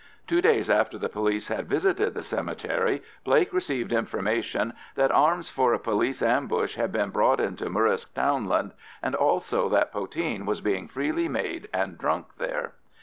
[0.25, 5.75] Two days after the police had visited the cemetery, Blake received information that arms for
[5.75, 8.71] a police ambush had been brought into Murrisk townland,
[9.03, 12.71] and also that poteen was being freely made and drunk there.